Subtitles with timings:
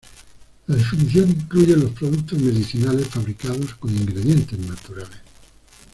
[0.65, 5.19] La definición incluye los productos medicinales fabricados con ingredientes naturales.